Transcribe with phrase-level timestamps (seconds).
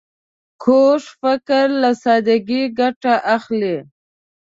[0.63, 3.77] کوږ فکر له سادګۍ ګټه اخلي